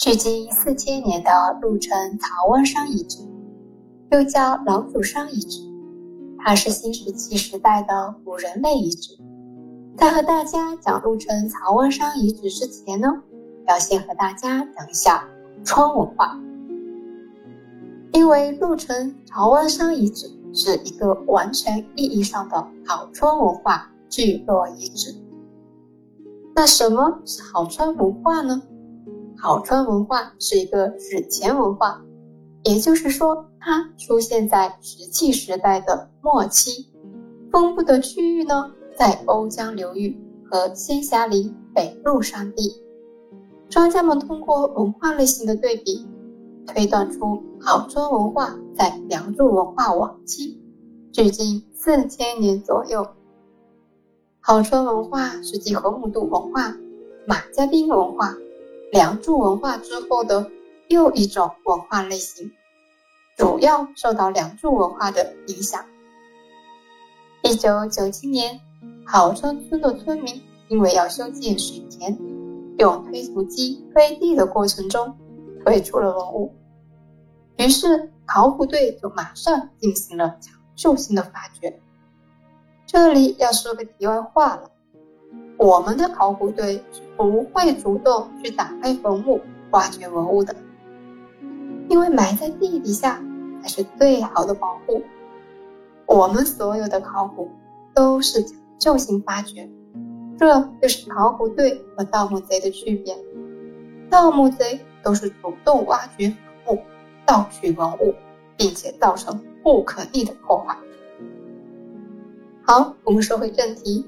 [0.00, 1.30] 距今四千年的
[1.60, 3.18] 鹿城曹湾山遗址，
[4.10, 5.60] 又叫老祖山遗址，
[6.38, 9.12] 它是新石器时代的古人类遗址。
[9.98, 13.08] 在和大家讲鹿城曹湾山遗址之前呢，
[13.68, 15.28] 要先和大家讲一下
[15.64, 16.40] 川文化，
[18.14, 22.56] 因为鹿城曹湾山遗址是一个完全意义上的
[22.86, 25.14] 好川文化聚落遗址。
[26.54, 28.62] 那什么是好川文化呢？
[29.42, 31.98] 好川文化是一个史前文化，
[32.64, 36.86] 也就是说，它出现在石器时代的末期。
[37.50, 42.82] 分布的区域呢，在瓯江流域和仙霞岭北麓山地。
[43.70, 46.06] 专家们通过文化类型的对比，
[46.66, 50.60] 推断出好川文化在梁祝文化晚期，
[51.12, 53.06] 距今四千年左右。
[54.40, 56.76] 好川文化是继河姆渡文化、
[57.26, 58.36] 马家浜文化、
[58.92, 60.50] 梁祝文化之后的
[60.88, 62.50] 又一种文化类型，
[63.36, 65.84] 主要受到梁祝文化的影响。
[67.42, 68.60] 一九九七年，
[69.06, 72.18] 好川村的村民因为要修建水田，
[72.78, 75.16] 用推土机推地的过程中
[75.64, 76.52] 推出了文物，
[77.58, 81.80] 于是考古队就马上进行了抢救性的发掘。
[82.86, 84.68] 这里要说个题外话了，
[85.56, 89.40] 我们的考古队是不会主动去打开坟墓
[89.72, 90.56] 挖掘文物的，
[91.88, 93.22] 因为埋在地底下
[93.62, 95.02] 才是最好的保护。
[96.06, 97.50] 我们所有的考古
[97.94, 99.68] 都是抢救性发掘，
[100.38, 103.14] 这就是考古队和盗墓贼的区别。
[104.08, 106.82] 盗墓贼都是主动挖掘坟墓、
[107.26, 108.14] 盗取文物，
[108.56, 110.76] 并且造成不可逆的破坏。
[112.62, 114.04] 好，我们说回正题。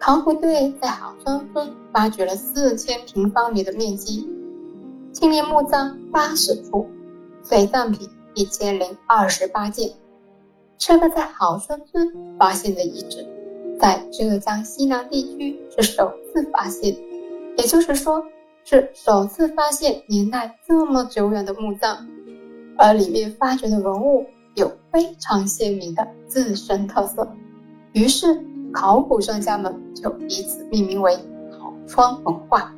[0.00, 4.26] 考古队在好川村发掘了四千平方米的面积，
[5.12, 6.88] 清理墓葬八十处，
[7.42, 9.92] 随葬品一千零二十八件。
[10.78, 13.28] 这个在好川村发现的遗址，
[13.78, 16.96] 在浙江西南地区是首次发现，
[17.58, 18.24] 也就是说，
[18.64, 22.08] 是首次发现年代这么久远的墓葬，
[22.78, 24.24] 而里面发掘的文物
[24.54, 27.28] 有非常鲜明的自身特色。
[27.92, 28.42] 于是，
[28.72, 31.16] 考古专家们就以此命名为
[31.58, 32.74] 好川文化。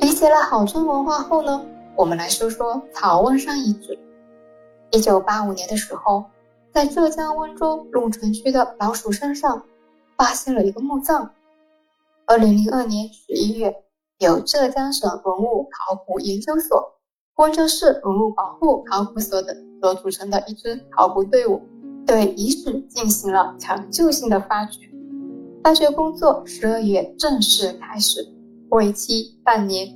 [0.00, 1.64] 理解了好川文化后呢，
[1.96, 3.98] 我们来说说曹湾山遗址。
[4.92, 6.24] 一九八五年的时候，
[6.72, 9.62] 在浙江温州鹿城区的老鼠山上，
[10.16, 11.30] 发现了一个墓葬。
[12.26, 13.74] 二零零二年十一月，
[14.18, 16.94] 由浙江省文物考古研究所、
[17.36, 21.60] 温州市文物保护考古所等所组成的一支考古队伍。
[22.06, 24.88] 对遗址进行了抢救性的发掘，
[25.60, 28.32] 发掘工作十二月正式开始，
[28.68, 29.88] 为期半年。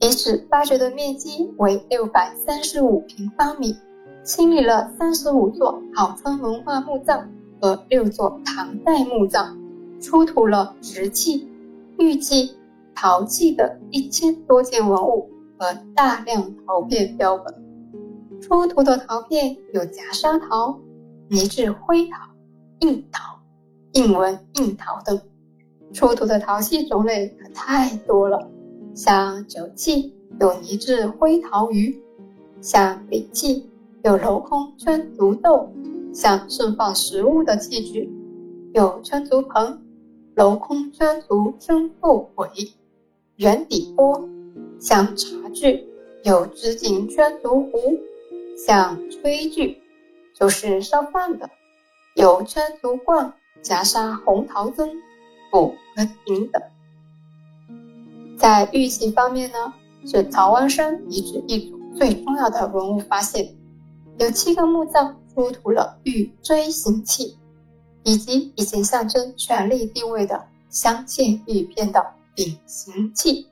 [0.00, 3.76] 遗址发掘的面积为六百三十五平方米，
[4.24, 7.30] 清理了三十五座好村文化墓葬
[7.60, 9.56] 和六座唐代墓葬，
[10.00, 11.46] 出土了石器、
[12.00, 12.56] 玉器、
[12.96, 17.54] 陶器等一千多件文物和大量陶片标本。
[18.42, 20.76] 出土的陶片有夹砂陶、
[21.28, 22.18] 泥质灰陶、
[22.80, 23.38] 硬陶、
[23.92, 25.18] 印纹硬陶等。
[25.92, 28.50] 出土的陶器种类可太多了，
[28.94, 32.02] 像酒器有泥质灰陶鱼，
[32.60, 33.70] 像礼器
[34.02, 35.72] 有镂空圈足豆，
[36.12, 38.12] 像盛放食物的器具
[38.74, 39.80] 有圈足盆、
[40.34, 42.72] 镂空圈足生腹簋、
[43.36, 44.28] 圆底钵，
[44.80, 45.86] 像茶具
[46.24, 47.78] 有直径圈足壶。
[48.56, 49.80] 像炊具，
[50.34, 51.48] 就是烧饭的，
[52.14, 53.32] 有圈足罐、
[53.62, 54.88] 夹沙红陶甑、
[55.50, 56.62] 釜和鼎等。
[58.38, 59.72] 在玉器方面呢，
[60.06, 63.54] 是曹湾山遗址一组最重要的文物发现，
[64.18, 67.36] 有七个墓葬出土了玉锥形器，
[68.04, 72.04] 以及一件象征权力地位的镶嵌玉片的
[72.34, 73.46] 鼎形器。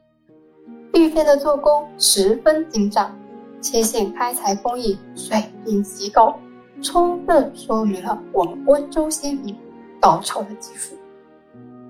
[0.95, 3.17] 玉片的做工十分精湛。
[3.61, 6.39] 切线开采工艺水平极高，
[6.83, 9.57] 充分说明了我们温州先民
[10.01, 10.95] 高超的技术。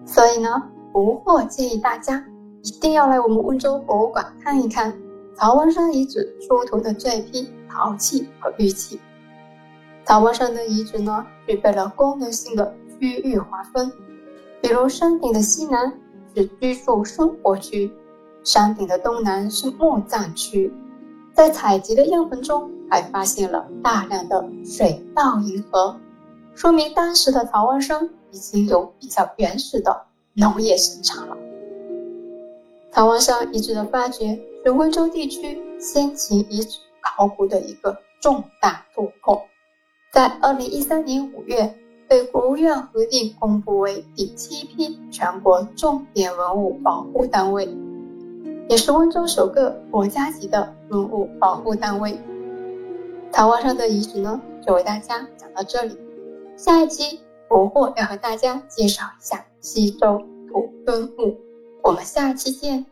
[0.04, 0.48] 所以呢，
[0.92, 2.24] 不惑建议大家
[2.62, 4.92] 一定要来我们温州博物馆看一看
[5.36, 9.00] 曹文山遗址出土的这批陶器和玉器。
[10.04, 13.92] 曹文山的遗址呢，具备了功能性的区域划分，
[14.60, 15.92] 比如山顶的西南
[16.34, 17.92] 是居住生活区，
[18.42, 20.72] 山顶的东南是墓葬区。
[21.40, 25.98] 在采集的样本中，还发现了大量的水稻银河，
[26.54, 30.02] 说明当时的曹湾山已经有比较原始的
[30.34, 31.34] 农业生产了。
[32.92, 39.42] 唐王上遗址的发掘是温州地区先秦遗址考古的一个重大突破，
[40.12, 41.74] 在二零一三年五月
[42.06, 47.66] 被国务院核定公布为第七批全国重点文物保护单位，
[48.70, 52.16] 也是温州首个国家级的文物保护单位。
[53.32, 55.98] 桃花山的遗址呢，就为大家讲到这里。
[56.56, 57.18] 下一期
[57.48, 61.36] 国货要和大家介绍一下西周土墩墓，
[61.82, 62.86] 我们下期见。